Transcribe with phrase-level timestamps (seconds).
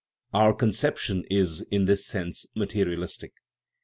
[0.33, 3.33] Our conception is, in this sense, ma terialistic.